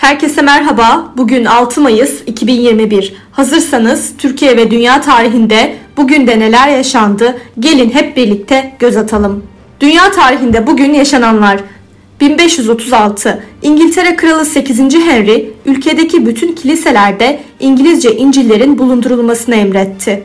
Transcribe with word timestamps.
Herkese 0.00 0.42
merhaba. 0.42 1.12
Bugün 1.16 1.44
6 1.44 1.80
Mayıs 1.80 2.22
2021. 2.26 3.14
Hazırsanız 3.32 4.12
Türkiye 4.18 4.56
ve 4.56 4.70
dünya 4.70 5.00
tarihinde 5.00 5.76
bugün 5.96 6.26
de 6.26 6.38
neler 6.38 6.68
yaşandı? 6.68 7.38
Gelin 7.58 7.90
hep 7.90 8.16
birlikte 8.16 8.72
göz 8.78 8.96
atalım. 8.96 9.44
Dünya 9.80 10.12
tarihinde 10.12 10.66
bugün 10.66 10.94
yaşananlar 10.94 11.60
1536 12.20 13.44
İngiltere 13.62 14.16
Kralı 14.16 14.44
8. 14.44 14.80
Henry 14.80 15.52
ülkedeki 15.66 16.26
bütün 16.26 16.52
kiliselerde 16.52 17.40
İngilizce 17.60 18.16
İncil'lerin 18.16 18.78
bulundurulmasını 18.78 19.54
emretti. 19.54 20.22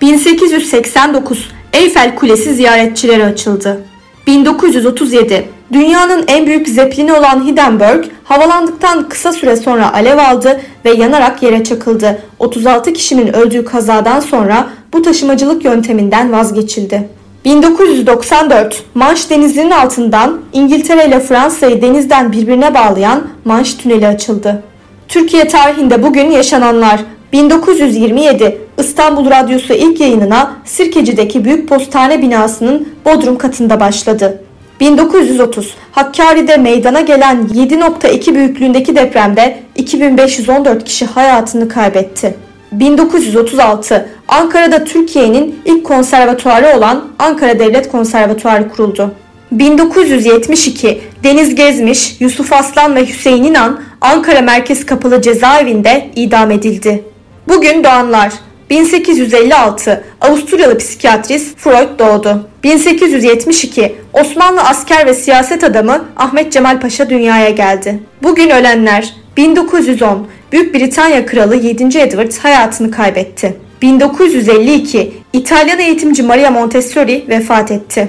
1889 0.00 1.48
Eyfel 1.72 2.14
Kulesi 2.14 2.54
ziyaretçilere 2.54 3.24
açıldı. 3.24 3.84
1937 4.26 5.48
Dünyanın 5.72 6.24
en 6.28 6.46
büyük 6.46 6.68
zeplini 6.68 7.12
olan 7.12 7.46
Hindenburg 7.46 8.04
havalandıktan 8.24 9.08
kısa 9.08 9.32
süre 9.32 9.56
sonra 9.56 9.92
alev 9.92 10.18
aldı 10.18 10.60
ve 10.84 10.92
yanarak 10.92 11.42
yere 11.42 11.64
çakıldı. 11.64 12.22
36 12.38 12.92
kişinin 12.92 13.36
öldüğü 13.36 13.64
kazadan 13.64 14.20
sonra 14.20 14.66
bu 14.92 15.02
taşımacılık 15.02 15.64
yönteminden 15.64 16.32
vazgeçildi. 16.32 17.08
1994 17.44 18.82
Manş 18.94 19.30
denizinin 19.30 19.70
altından 19.70 20.40
İngiltere 20.52 21.06
ile 21.06 21.20
Fransa'yı 21.20 21.82
denizden 21.82 22.32
birbirine 22.32 22.74
bağlayan 22.74 23.26
Manş 23.44 23.74
Tüneli 23.74 24.06
açıldı. 24.06 24.62
Türkiye 25.08 25.48
tarihinde 25.48 26.02
bugün 26.02 26.30
yaşananlar 26.30 27.00
1927 27.34 28.58
İstanbul 28.78 29.30
Radyosu 29.30 29.74
ilk 29.74 30.00
yayınına 30.00 30.56
Sirkeci'deki 30.64 31.44
Büyük 31.44 31.68
Postane 31.68 32.22
binasının 32.22 32.88
Bodrum 33.04 33.38
katında 33.38 33.80
başladı. 33.80 34.42
1930 34.80 35.74
Hakkari'de 35.92 36.56
meydana 36.56 37.00
gelen 37.00 37.48
7.2 37.54 38.34
büyüklüğündeki 38.34 38.96
depremde 38.96 39.58
2514 39.76 40.84
kişi 40.84 41.06
hayatını 41.06 41.68
kaybetti. 41.68 42.34
1936 42.72 44.08
Ankara'da 44.28 44.84
Türkiye'nin 44.84 45.58
ilk 45.64 45.84
konservatuarı 45.84 46.78
olan 46.78 47.04
Ankara 47.18 47.58
Devlet 47.58 47.88
Konservatuarı 47.90 48.68
kuruldu. 48.68 49.10
1972 49.52 51.00
Deniz 51.24 51.54
Gezmiş, 51.54 52.16
Yusuf 52.20 52.52
Aslan 52.52 52.96
ve 52.96 53.06
Hüseyin 53.06 53.44
İnan 53.44 53.80
Ankara 54.00 54.40
Merkez 54.40 54.86
Kapalı 54.86 55.22
Cezaevinde 55.22 56.10
idam 56.16 56.50
edildi. 56.50 57.13
Bugün 57.48 57.84
doğanlar 57.84 58.32
1856 58.70 60.04
Avusturyalı 60.20 60.78
psikiyatrist 60.78 61.58
Freud 61.58 61.98
doğdu. 61.98 62.48
1872 62.64 63.94
Osmanlı 64.12 64.60
asker 64.60 65.06
ve 65.06 65.14
siyaset 65.14 65.64
adamı 65.64 66.04
Ahmet 66.16 66.52
Cemal 66.52 66.80
Paşa 66.80 67.10
dünyaya 67.10 67.50
geldi. 67.50 68.00
Bugün 68.22 68.50
ölenler 68.50 69.14
1910 69.36 70.26
Büyük 70.52 70.74
Britanya 70.74 71.26
Kralı 71.26 71.56
7. 71.56 71.98
Edward 71.98 72.32
hayatını 72.42 72.90
kaybetti. 72.90 73.56
1952 73.82 75.12
İtalyan 75.32 75.78
eğitimci 75.78 76.22
Maria 76.22 76.50
Montessori 76.50 77.24
vefat 77.28 77.70
etti. 77.70 78.08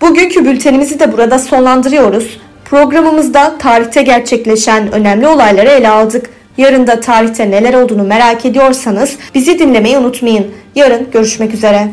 Bugünkü 0.00 0.44
bültenimizi 0.44 1.00
de 1.00 1.12
burada 1.12 1.38
sonlandırıyoruz. 1.38 2.40
Programımızda 2.64 3.58
tarihte 3.58 4.02
gerçekleşen 4.02 4.92
önemli 4.92 5.26
olayları 5.28 5.68
ele 5.68 5.88
aldık. 5.88 6.35
Yarın 6.58 6.86
da 6.86 7.00
tarihte 7.00 7.50
neler 7.50 7.74
olduğunu 7.74 8.02
merak 8.02 8.46
ediyorsanız 8.46 9.16
bizi 9.34 9.58
dinlemeyi 9.58 9.98
unutmayın. 9.98 10.46
Yarın 10.74 11.10
görüşmek 11.10 11.54
üzere. 11.54 11.88